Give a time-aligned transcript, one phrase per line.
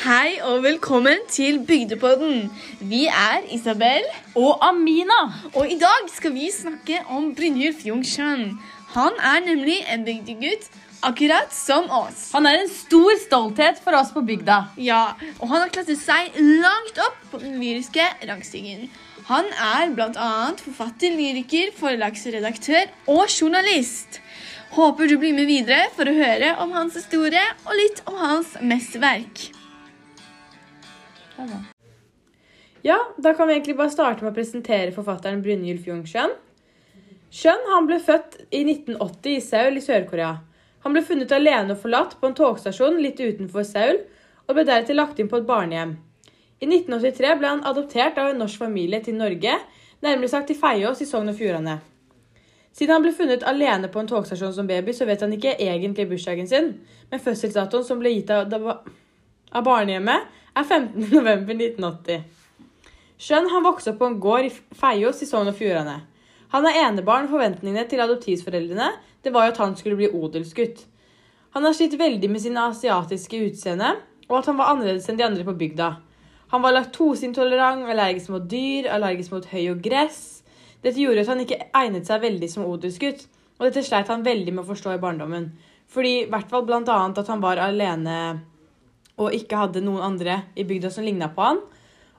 [0.00, 2.46] Hei og velkommen til Bygdepodden.
[2.88, 4.06] Vi er Isabel.
[4.32, 5.18] Og Amina.
[5.52, 8.54] Og i dag skal vi snakke om Brynjulf Jungskjønn.
[8.94, 10.70] Han er nemlig en bygdegutt,
[11.04, 12.30] akkurat som oss.
[12.32, 14.62] Han er en stor stolthet for oss på bygda.
[14.80, 15.02] Ja,
[15.36, 16.32] og han har klatret seg
[16.64, 18.88] langt opp på den lyriske rangstigen.
[19.28, 20.32] Han er bl.a.
[20.64, 24.22] forfatter, lyriker, forlagsredaktør og journalist.
[24.80, 28.56] Håper du blir med videre for å høre om hans historie og litt om hans
[28.64, 29.50] mesterverk.
[32.82, 36.32] Ja, da kan vi egentlig bare starte med å presentere forfatteren Brynjulf Jungskjønn.
[37.30, 40.30] Skjønn han ble født i 1980 i Seoul i Sør-Korea.
[40.86, 44.00] Han ble funnet alene og forlatt på en togstasjon litt utenfor Seoul,
[44.48, 45.92] og ble deretter lagt inn på et barnehjem.
[46.60, 49.54] I 1983 ble han adoptert av en norsk familie til Norge,
[50.02, 51.78] nærmere sagt til Feiås i Sogn og Fjordane.
[52.72, 56.08] Siden han ble funnet alene på en togstasjon som baby, så vet han ikke egentlig
[56.10, 56.72] bursdagen sin,
[57.10, 62.22] men fødselsdatoen som ble gitt av, av barnehjemmet, er 15.11.1980.
[63.20, 65.98] Skjønn han vokste opp på en gård i Feios i Sogn og Fjordane.
[66.50, 67.28] Han er enebarn.
[67.30, 70.86] Forventningene til adoptivforeldrene det var jo at han skulle bli odelsgutt.
[71.54, 73.90] Han har slitt veldig med sine asiatiske utseende,
[74.30, 75.90] og at han var annerledes enn de andre på bygda.
[76.50, 80.20] Han var laktoseintolerant, allergisk mot dyr, allergisk mot høy og gress.
[80.82, 83.26] Dette gjorde at han ikke egnet seg veldig som odelsgutt,
[83.58, 85.50] og dette sleit han veldig med å forstå i barndommen.
[85.90, 88.16] Fordi i hvert fall blant annet at han var alene
[89.20, 91.60] og ikke hadde noen andre i bygda som ligna på han.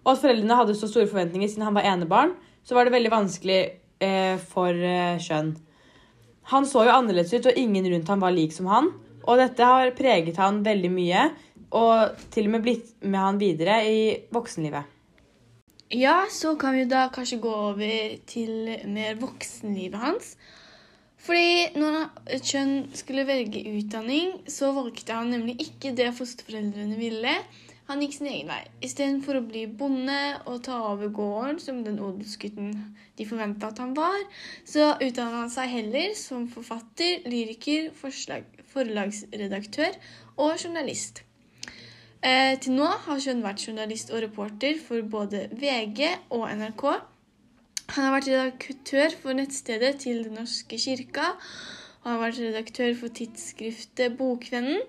[0.04, 2.36] Og at foreldrene hadde så store forventninger siden han var enebarn,
[2.66, 3.60] så var det veldig vanskelig
[4.02, 5.56] eh, for eh, kjønn.
[6.54, 8.92] Han så jo annerledes ut, og ingen rundt ham var lik som han.
[9.22, 11.28] Og dette har preget han veldig mye,
[11.78, 14.02] og til og med blitt med han videre i
[14.34, 14.98] voksenlivet.
[15.92, 20.36] Ja, så kan vi da kanskje gå over til mer voksenlivet hans.
[21.22, 27.36] Fordi når Chun skulle velge utdanning, så valgte han nemlig ikke det fosterforeldrene ville.
[27.92, 28.62] Han gikk sin egen vei.
[28.88, 32.72] Istedenfor å bli bonde og ta over gården, som den odelsgutten
[33.20, 34.22] de forventa at han var,
[34.66, 40.00] så utdanna han seg heller som forfatter, lyriker, forslag, forlagsredaktør
[40.38, 41.26] og journalist.
[42.22, 46.06] Eh, til nå har kjønn vært journalist og reporter for både VG
[46.38, 46.86] og NRK.
[47.92, 51.34] Han har vært redaktør for nettstedet til Den norske kirka.
[52.06, 54.80] Han har vært redaktør for tidsskriftet Bokvennen.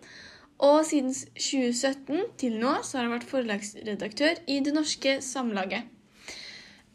[0.63, 5.91] Og siden 2017 til nå så har han vært forlagsredaktør i Det Norske Samlaget.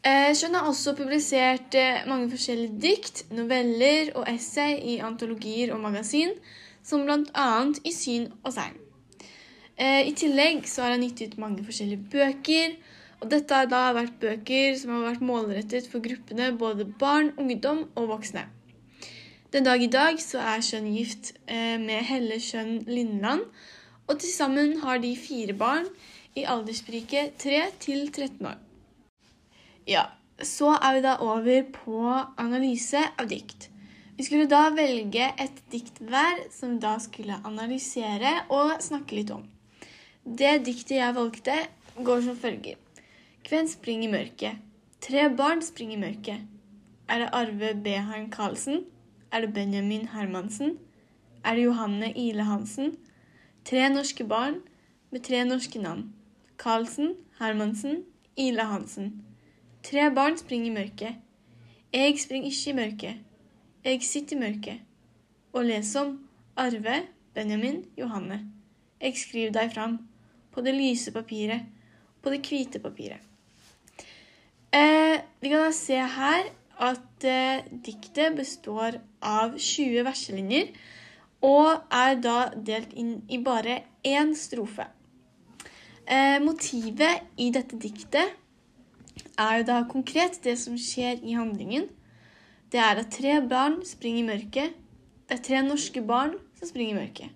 [0.00, 5.82] Eh, Skjønn har også publisert eh, mange forskjellige dikt, noveller og essay i antologier og
[5.84, 6.32] magasin,
[6.80, 7.48] som bl.a.
[7.84, 8.84] I syn og segn.
[9.78, 12.72] I tillegg så har han gitt ut mange forskjellige bøker.
[13.18, 17.86] Og dette har da vært bøker som har vært målrettet for gruppene både barn, ungdom
[17.98, 18.44] og voksne.
[19.52, 23.46] Den dag i dag så er Skjønn gift med Helle Skjønn Lindland,
[24.08, 25.88] og til sammen har de fire barn
[26.38, 28.58] i aldersspriket 3 til 13 år.
[29.88, 30.04] Ja,
[30.44, 32.02] så er vi da over på
[32.38, 33.70] analyse av dikt.
[34.18, 39.32] Vi skulle da velge et dikt hver som vi da skulle analysere og snakke litt
[39.34, 39.46] om.
[40.22, 41.56] Det diktet jeg valgte,
[42.04, 42.76] går som følger.
[43.44, 44.56] Kven springer i mørket?
[45.00, 46.40] Tre barn springer i mørket.
[47.08, 48.84] Er det Arve Beheim Karlsen?
[49.32, 50.78] Er det Benjamin Hermansen?
[51.44, 52.96] Er det Johanne Ile Hansen?
[53.64, 54.54] Tre norske barn
[55.10, 56.12] med tre norske navn.
[56.58, 58.02] Karlsen, Hermansen,
[58.36, 59.24] Ile Hansen.
[59.82, 61.14] Tre barn springer i mørket.
[61.92, 63.14] Jeg springer ikke i mørket.
[63.84, 64.80] Jeg sitter i mørket.
[65.52, 67.02] Og leser om Arve,
[67.34, 68.42] Benjamin, Johanne.
[69.00, 69.98] Jeg skriver deg fram
[70.52, 71.60] på det lyse papiret,
[72.22, 73.27] på det hvite papiret.
[74.72, 80.74] Eh, vi kan da se her at eh, diktet består av 20 verselinjer
[81.40, 84.84] og er da delt inn i bare én strofe.
[86.04, 88.34] Eh, motivet i dette diktet
[89.38, 91.86] er jo da konkret det som skjer i handlingen.
[92.68, 94.74] Det er at tre barn springer i mørket.
[95.28, 97.32] Det er tre norske barn som springer i mørket.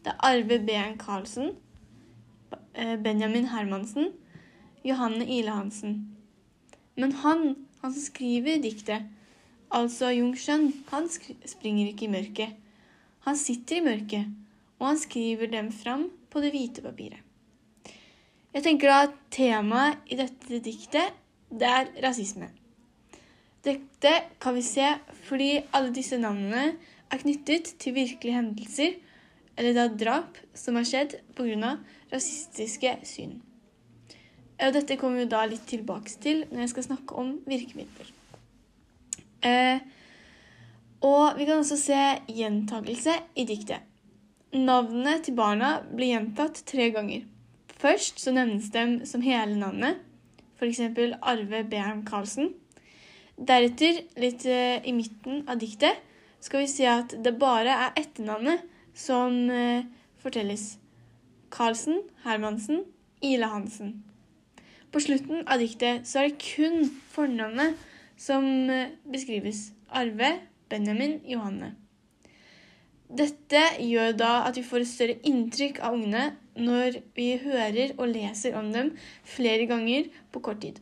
[0.00, 0.96] Det er Arve B.N.
[0.96, 1.52] Karlsen,
[3.04, 4.14] Benjamin Hermansen,
[4.84, 6.19] Johanne Ile Hansen.
[7.00, 9.08] Men han, han som skriver diktet,
[9.72, 12.54] altså Jungskjønn, han springer ikke i mørket.
[13.24, 14.30] Han sitter i mørket,
[14.80, 17.20] og han skriver dem fram på det hvite papiret.
[18.50, 21.14] Jeg tenker da at temaet i dette diktet,
[21.50, 22.48] det er rasisme.
[23.64, 24.86] Dette kan vi se
[25.26, 26.72] fordi alle disse navnene
[27.10, 28.96] er knyttet til virkelige hendelser,
[29.58, 31.76] eller da drap som har skjedd pga.
[32.10, 33.38] rasistiske syn.
[34.60, 38.10] Og dette kommer vi da litt tilbake til når jeg skal snakke om virkemidler.
[39.46, 39.80] Eh,
[41.00, 43.86] og vi kan også se gjentagelse i diktet.
[44.52, 47.24] Navnene til barna blir gjentatt tre ganger.
[47.80, 50.02] Først så nevnes de som hele navnet,
[50.58, 50.82] f.eks.
[51.22, 52.52] Arve Bern Karlsen.
[53.40, 56.02] Deretter, litt eh, i midten av diktet,
[56.44, 59.88] skal vi si at det bare er etternavnet som eh,
[60.20, 60.74] fortelles.
[61.50, 62.84] Karlsen, Hermansen,
[63.24, 64.09] Ile Hansen.
[64.90, 67.78] På slutten av diktet så er det kun fornavnet
[68.18, 69.70] som eh, beskrives.
[69.90, 70.32] Arve,
[70.70, 71.74] Benjamin, Johanne.
[73.10, 78.12] Dette gjør da at vi får et større inntrykk av ungene når vi hører og
[78.12, 78.92] leser om dem
[79.26, 80.78] flere ganger på kort tid.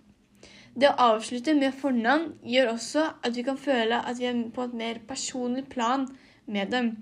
[0.78, 4.66] Det å avslutte med fornavn gjør også at vi kan føle at vi er på
[4.68, 6.04] et mer personlig plan
[6.46, 6.92] med dem.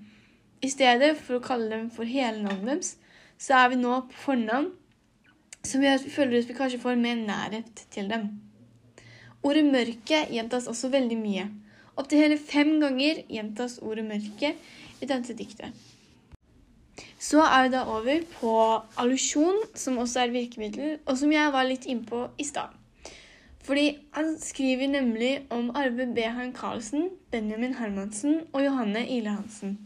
[0.63, 2.95] I stedet for å kalle dem for hele navnet deres,
[3.37, 4.71] så er vi nå på fornavn,
[5.67, 8.29] som gjør at vi føler at vi kanskje får mer nærhet til dem.
[9.43, 11.45] Ordet mørke gjentas også veldig mye.
[11.97, 14.53] Opptil hele fem ganger gjentas ordet mørke
[15.01, 15.71] i dette diktet.
[17.19, 18.53] Så er vi da over på
[19.01, 22.73] allusjon, som også er virkemiddel, og som jeg var litt innpå i stad.
[23.67, 29.77] Fordi han skriver nemlig om Arve Behan Karlsen, Benjamin Hermansen og Johanne Ile Hansen.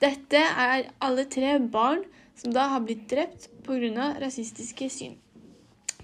[0.00, 2.04] Dette er alle tre barn
[2.36, 4.14] som da har blitt drept pga.
[4.20, 5.16] rasistiske syn.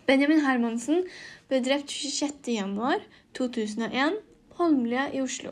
[0.06, 1.04] Benjamin Hermansen
[1.48, 4.16] ble drept 26.1.2001
[4.50, 5.50] på Holmlia i Oslo.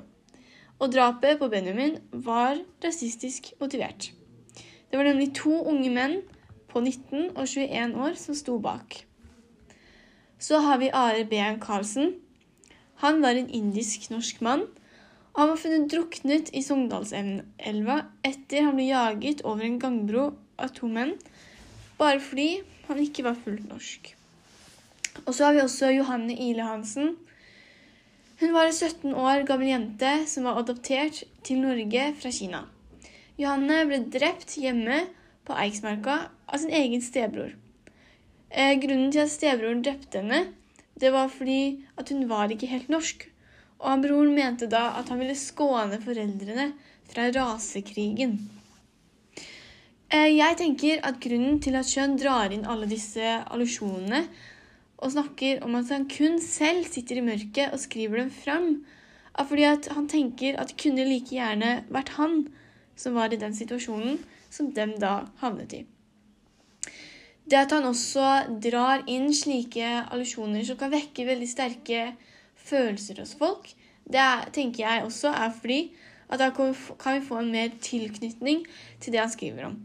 [0.81, 4.13] Og drapet på Benjamin var rasistisk motivert.
[4.91, 6.23] Det var nemlig to unge menn
[6.71, 9.07] på 19 og 21 år som sto bak.
[10.41, 12.15] Så har vi Are Behn Karlsen.
[13.05, 14.63] Han var en indisk-norsk mann.
[15.39, 20.25] Han var funnet druknet i Sogndalselva etter han ble jaget over en gangbro
[20.59, 21.15] av to menn,
[22.01, 22.49] bare fordi
[22.89, 24.11] han ikke var fullt norsk.
[25.27, 27.15] Og så har vi også Johanne Ile Hansen.
[28.41, 32.65] Hun var en 17 år gammel jente som var adoptert til Norge fra Kina.
[33.39, 35.05] Johanne ble drept hjemme
[35.47, 36.17] på Eiksmarka
[36.51, 37.55] av sin egen stebror.
[38.51, 40.49] Eh, grunnen til at stebroren drepte henne,
[41.01, 43.30] det var fordi at hun var ikke helt norsk.
[43.81, 46.71] Og broren mente da at han ville skåne foreldrene
[47.11, 48.37] fra rasekrigen.
[50.11, 54.25] Eh, jeg tenker at grunnen til at Kjønn drar inn alle disse allusjonene
[55.01, 58.67] og snakker om at han kun selv sitter i mørket og skriver dem fram,
[59.39, 62.43] er fordi at han tenker at det kunne like gjerne vært han
[62.99, 64.19] som var i den situasjonen
[64.53, 65.85] som dem da havnet i.
[67.51, 68.27] Det at han også
[68.63, 72.03] drar inn slike allusjoner som kan vekke veldig sterke
[72.71, 73.69] følelser hos folk,
[74.11, 75.83] det er, tenker jeg også er fordi
[76.31, 76.75] at da kan
[77.17, 78.65] vi få en mer tilknytning
[79.03, 79.79] til det han skriver om.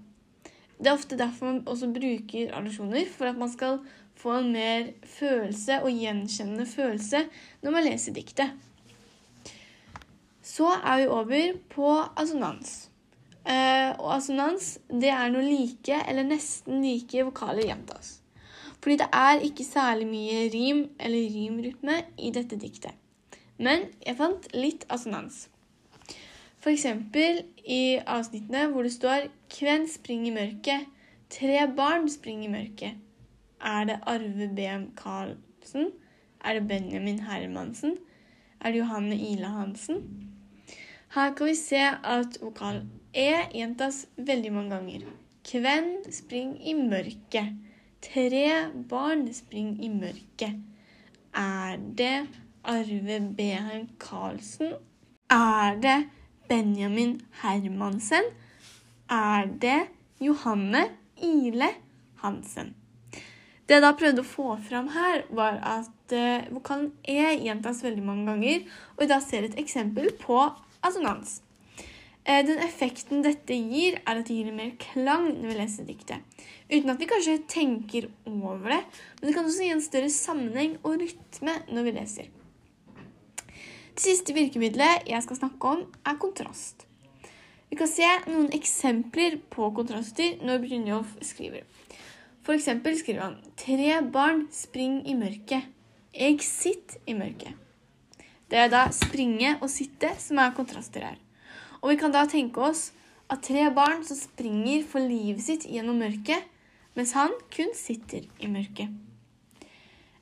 [0.77, 3.79] Det er ofte derfor man også bruker allusjoner, for at man skal
[4.15, 7.25] få en mer følelse og gjenkjennende følelse
[7.63, 8.51] når man leser diktet.
[10.45, 12.89] Så er vi over på assonans.
[13.45, 18.19] Eh, og assonans det er når like eller nesten like vokaler gjentas.
[18.85, 22.93] Fordi det er ikke særlig mye rim eller rimrytme i dette diktet.
[23.57, 25.47] Men jeg fant litt assonans.
[26.69, 30.85] Eksempel i avsnittene hvor det står 'Kven springer i mørket',
[31.29, 33.01] 'Tre barn springer i mørket'.
[33.73, 34.91] Er det Arve B.M.
[34.97, 35.91] Karlsen?
[36.45, 37.97] Er det Benjamin Hermansen?
[38.61, 40.29] Er det Johanne Ile Hansen?
[41.15, 42.83] Her kan vi se at vokal
[43.13, 45.01] E gjentas veldig mange ganger.
[45.43, 47.64] Kven spring i mørket.
[48.05, 48.47] Tre
[48.89, 50.59] barn springer i mørket.
[51.35, 52.27] Er det
[52.63, 54.75] Arve Beheim Karlsen?
[55.31, 55.97] Er det
[56.49, 58.29] Benjamin Hermansen?
[59.09, 59.87] Er det
[60.21, 60.85] Johanne
[61.17, 61.71] Ile
[62.21, 62.75] Hansen?
[63.65, 68.05] Det jeg da prøvde å få fram her, var at uh, vokalen E gjentas veldig
[68.05, 70.37] mange ganger, og vi da ser et eksempel på
[70.85, 71.39] assonans.
[72.25, 76.23] Eh, den effekten dette gir, er at det gir mer klang når vi leser diktet.
[76.71, 78.79] Uten at vi kanskje tenker over det,
[79.19, 82.31] men det kan også gi en større sammenheng og rytme når vi leser.
[83.95, 86.87] Det siste virkemidlet jeg skal snakke om, er kontrast.
[87.69, 91.61] Vi kan se noen eksempler på kontraster når Brynjolf skriver.
[92.45, 95.69] For eksempel skriver han Tre barn spring i mørket.
[96.15, 97.53] Jeg sitter i mørket.
[98.49, 101.21] Det er da springe og sitte som er kontraster her.
[101.85, 102.87] Og vi kan da tenke oss
[103.29, 106.41] at tre barn som springer for livet sitt gjennom mørket,
[106.97, 108.89] mens han kun sitter i mørket.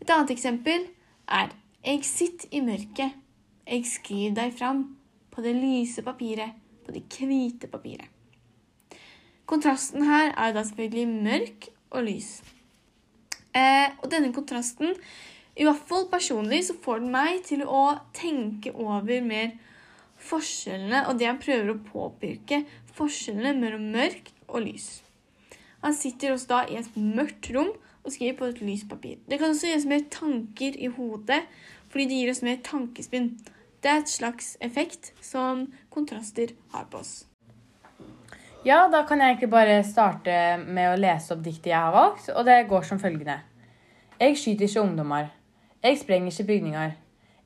[0.03, 0.89] Et annet eksempel
[1.31, 3.15] er Jeg sitter i mørket.
[3.63, 4.83] Jeg skriver deg fram
[5.31, 6.51] på det lyse papiret,
[6.83, 8.11] på det hvite papiret.
[9.47, 12.41] Kontrasten her er da selvfølgelig mørk og lys.
[13.55, 14.95] Eh, og denne kontrasten,
[15.55, 19.55] i hvert fall personlig, så får den meg til å tenke over mer
[20.23, 22.63] forskjellene og det han prøver å påpeke,
[22.97, 24.87] forskjellene mellom mørk og lys.
[25.83, 29.19] Han sitter også da i et mørkt rom og skriver på et lyst papir.
[29.27, 31.43] Det kan også oss mer tanker i hodet,
[31.91, 33.33] fordi det gir oss mer tankespinn.
[33.83, 37.13] Det er et slags effekt som kontraster har på oss.
[38.63, 42.29] Ja, da kan jeg egentlig bare starte med å lese opp diktet jeg har valgt,
[42.31, 43.41] og det går som følgende.
[44.21, 45.27] Jeg skyter ikke ungdommer.
[45.83, 46.93] Jeg sprenger ikke bygninger.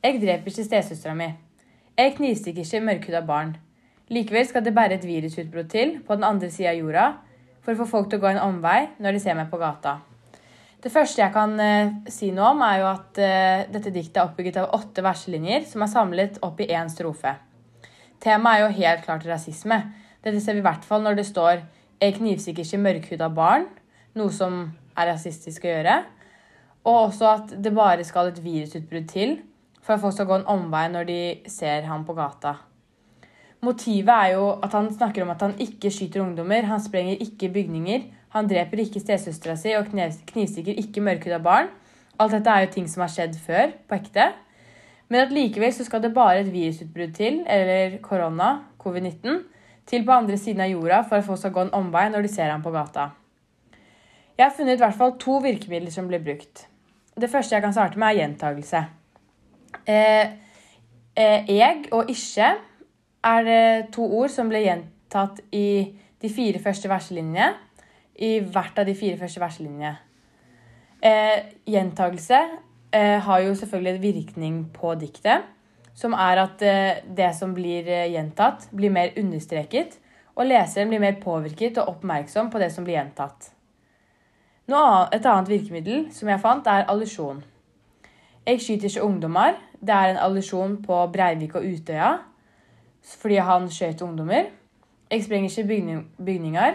[0.04, 1.32] Jeg dreper ikke stesøstera mi.
[1.98, 3.56] Jeg knivstikker ikke mørkhuda barn.
[4.14, 7.06] Likevel skal det bære et virusutbrudd til på den andre sida av jorda
[7.66, 9.96] for å få folk til å gå en omvei når de ser meg på gata.
[10.78, 14.30] Det første jeg kan eh, si noe om, er jo at eh, dette diktet er
[14.30, 17.34] oppbygget av åtte verselinjer som er samlet opp i én strofe.
[18.22, 19.82] Temaet er jo helt klart rasisme.
[20.22, 21.66] Dette ser vi i hvert fall når det står
[21.98, 23.66] 'Jeg knivstikker ikke mørkhuda barn',
[24.14, 26.00] noe som er rasistisk å gjøre.
[26.86, 29.40] Og også at det bare skal et virusutbrudd til
[29.88, 32.58] for at folk skal gå en omvei når de ser ham på gata.
[33.64, 37.50] Motivet er jo at han snakker om at han ikke skyter ungdommer, han sprenger ikke
[37.56, 38.04] bygninger,
[38.36, 41.72] han dreper ikke stesøstera si og knivstikker ikke mørkhuda barn.
[42.20, 44.28] Alt dette er jo ting som har skjedd før, på ekte.
[45.08, 48.50] Men at likevel så skal det bare et virusutbrudd til, eller korona,
[48.84, 49.40] covid-19,
[49.88, 52.34] til på andre siden av jorda for at folk skal gå en omvei når de
[52.34, 53.14] ser ham på gata.
[54.38, 56.68] Jeg har funnet i hvert fall to virkemidler som blir brukt.
[57.18, 58.84] Det første jeg kan starte med, er gjentagelse.
[59.88, 60.28] Eh,
[61.18, 62.50] eh, og ikke
[63.24, 67.54] er to ord som ble gjentatt i de fire første verselinjene.
[68.18, 69.98] I hvert av de fire første verselinjene.
[71.06, 72.40] Eh, gjentagelse
[72.92, 75.46] eh, har jo selvfølgelig en virkning på diktet.
[75.98, 80.00] Som er at eh, det som blir eh, gjentatt, blir mer understreket.
[80.38, 83.52] Og leseren blir mer påvirket og oppmerksom på det som blir gjentatt.
[84.68, 87.40] Annet, et annet virkemiddel som jeg fant, er allusjon.
[88.48, 89.58] Jeg skyter ikke ungdommer.
[89.80, 92.16] Det er en allusjon på Breivik og Utøya
[93.08, 94.50] fordi han skjøt ungdommer.
[95.12, 96.74] Jeg sprenger ikke bygning, bygninger.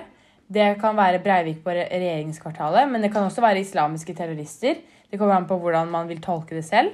[0.53, 4.75] Det kan være Breivik på regjeringskvartalet, men det kan også være islamiske terrorister.
[5.11, 6.93] Det kommer an på hvordan man vil tolke det selv.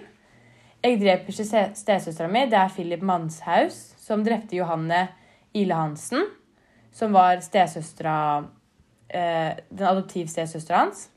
[0.83, 2.47] Jeg dreper ikke stesøstera mi.
[2.51, 5.09] Det er Philip Manshaus som drepte Johanne
[5.55, 6.25] Ile Hansen,
[6.93, 8.45] som var stesøstera
[9.11, 11.09] eh, Den adoptivstesøstera hans.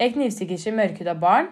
[0.00, 1.50] Jeg knivstikker ikke mørkhuda barn.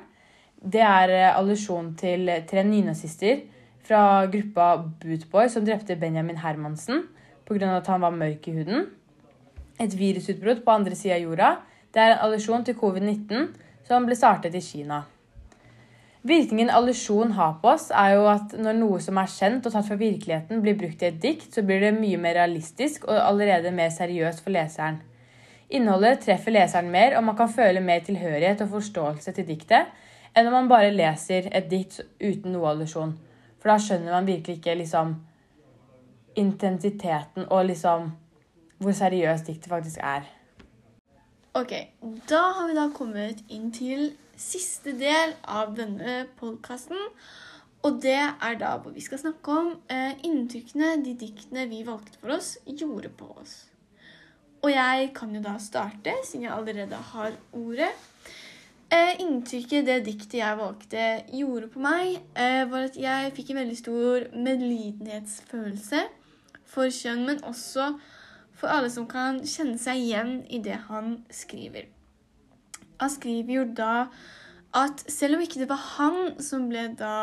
[0.61, 3.45] Det er eh, allusjon til tre nynazister
[3.87, 7.07] fra gruppa Bootboy som drepte Benjamin Hermansen
[7.49, 7.77] pga.
[7.77, 8.87] at han var mørk i huden.
[9.81, 11.55] Et virusutbrudd på andre sida av jorda.
[11.95, 13.49] Det er en allusjon til covid-19
[13.89, 15.03] som ble startet i Kina.
[16.23, 19.87] Virkningen allusjon har på oss, er jo at når noe som er kjent og tatt
[19.89, 23.73] fra virkeligheten, blir brukt i et dikt, så blir det mye mer realistisk og allerede
[23.73, 25.01] mer seriøst for leseren.
[25.71, 29.91] Innholdet treffer leseren mer, og man kan føle mer tilhørighet og forståelse til diktet
[30.35, 33.17] enn om man bare leser et dikt uten noe allusjon.
[33.61, 35.17] For da skjønner man virkelig ikke liksom
[36.39, 38.13] intensiteten og liksom
[38.81, 40.29] hvor seriøst diktet faktisk er.
[41.59, 41.75] Ok,
[42.31, 47.11] da har vi da kommet inn til siste del av denne podkasten.
[47.83, 52.21] Og det er da hvor vi skal snakke om eh, inntrykkene de diktene vi valgte
[52.21, 53.70] for oss, gjorde på oss.
[54.61, 57.91] Og jeg kan jo da starte, siden jeg allerede har ordet.
[58.91, 63.61] Eh, inntrykket det diktet jeg valgte, gjorde på meg, eh, var at jeg fikk en
[63.63, 66.03] veldig stor medlidenhetsfølelse
[66.67, 67.93] for kjønn, men også
[68.53, 71.87] for alle som kan kjenne seg igjen i det han skriver.
[73.01, 73.95] Han skriver jo da
[74.77, 77.15] at selv om ikke det var han som ble da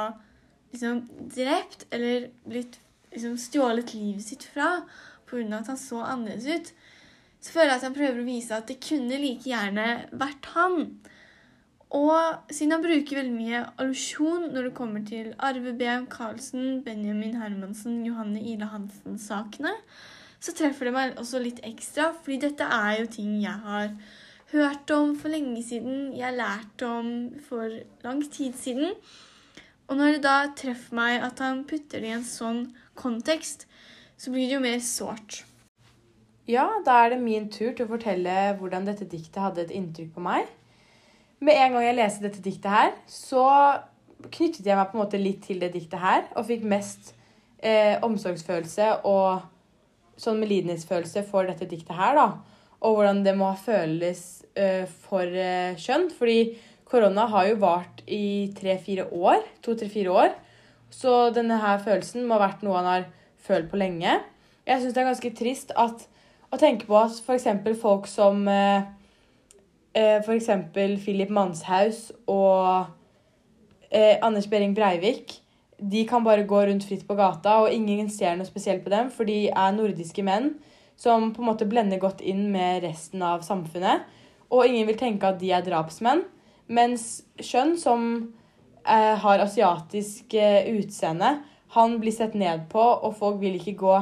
[0.72, 1.04] liksom
[1.36, 2.80] drept eller blitt
[3.12, 4.82] liksom stjålet livet sitt fra
[5.28, 5.60] pga.
[5.60, 6.74] at han så annerledes ut,
[7.48, 9.86] så føler jeg at han prøver å vise at det kunne like gjerne
[10.20, 10.82] vært han.
[11.96, 16.10] Og siden han bruker veldig mye allusjon når det kommer til Arve B.M.
[16.12, 19.72] Karlsen, Benjamin Hermansen, Johanne Ile Hansen-sakene,
[20.44, 23.96] så treffer det meg også litt ekstra, fordi dette er jo ting jeg har
[24.52, 27.10] hørt om for lenge siden, jeg har lært om
[27.48, 28.92] for lang tid siden.
[29.88, 32.66] Og når det da treffer meg at han putter det i en sånn
[33.00, 33.64] kontekst,
[34.20, 35.46] så blir det jo mer sårt.
[36.48, 40.14] Ja, da er det min tur til å fortelle hvordan dette diktet hadde et inntrykk
[40.16, 40.48] på meg.
[41.44, 43.44] Med en gang jeg leste dette diktet her, så
[44.32, 47.12] knyttet jeg meg på en måte litt til det diktet her, og fikk mest
[47.60, 49.44] eh, omsorgsfølelse og
[50.18, 52.28] sånn medlidenhetsfølelse for dette diktet her, da.
[52.88, 54.24] Og hvordan det må føles
[54.58, 56.10] eh, for eh, kjønn.
[56.14, 59.42] Fordi korona har jo vart i tre-fire år.
[59.66, 60.36] To-tre-fire år.
[60.94, 63.08] Så denne her følelsen må ha vært noe han har
[63.48, 64.20] følt på lenge.
[64.68, 66.06] Jeg syns det er ganske trist at,
[66.52, 67.48] å tenke på at f.eks.
[67.82, 68.88] folk som eh,
[69.94, 70.50] eh, f.eks.
[71.04, 72.88] Philip Manshaus og
[73.92, 75.42] eh, Anders Behring Breivik
[75.78, 79.12] de kan bare gå rundt fritt på gata, og ingen ser noe spesielt på dem,
[79.14, 80.56] for de er nordiske menn
[80.98, 84.08] som på en måte blender godt inn med resten av samfunnet.
[84.50, 86.24] Og ingen vil tenke at de er drapsmenn.
[86.74, 88.08] Mens Skjønn, som
[88.82, 91.36] eh, har asiatisk eh, utseende,
[91.78, 94.00] han blir sett ned på, og folk vil ikke gå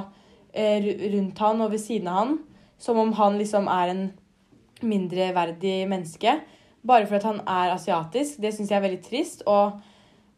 [0.55, 2.37] rundt han og ved siden av han,
[2.77, 4.05] som om han liksom er en
[4.85, 6.39] mindreverdig menneske.
[6.85, 8.39] Bare for at han er asiatisk.
[8.41, 9.43] Det syns jeg er veldig trist.
[9.49, 9.79] Og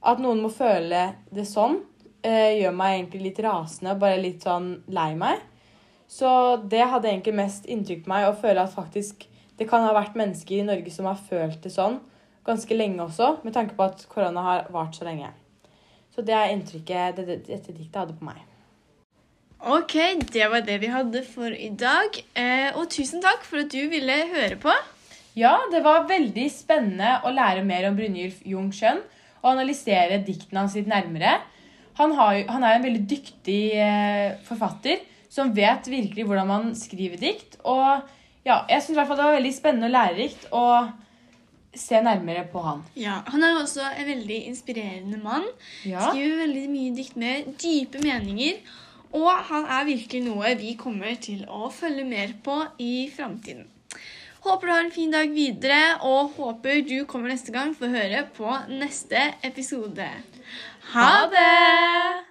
[0.07, 1.81] at noen må føle det sånn,
[2.23, 5.41] eh, gjør meg egentlig litt rasende og bare litt sånn lei meg.
[6.07, 6.29] Så
[6.69, 10.15] det hadde egentlig mest inntrykk på meg å føle at faktisk det kan ha vært
[10.15, 11.99] mennesker i Norge som har følt det sånn
[12.47, 15.33] ganske lenge også, med tanke på at korona har vart så lenge.
[16.15, 18.39] Så det er inntrykket dette diktet hadde på meg.
[19.57, 19.95] Ok,
[20.33, 22.13] det var det vi hadde for i dag.
[22.37, 24.73] Eh, og tusen takk for at du ville høre på.
[25.37, 29.01] Ja, det var veldig spennende å lære mer om Brynjulf Jungsjønn
[29.41, 31.39] og analysere diktene hans litt nærmere.
[31.97, 35.01] Han, har, han er en veldig dyktig eh, forfatter
[35.33, 37.57] som vet virkelig hvordan man skriver dikt.
[37.65, 38.05] Og
[38.45, 40.65] ja, jeg syns det var veldig spennende og lærerikt å
[41.77, 42.83] se nærmere på han.
[42.97, 45.45] Ja, Han er også en veldig inspirerende mann.
[45.85, 46.09] Ja.
[46.09, 48.61] Skriver veldig mye dikt med dype meninger.
[49.15, 53.67] Og han er virkelig noe vi kommer til å følge mer på i framtiden.
[54.43, 57.95] Håper du har en fin dag videre, og håper du kommer neste gang for å
[57.95, 60.07] høre på neste episode.
[60.93, 62.26] Ha det!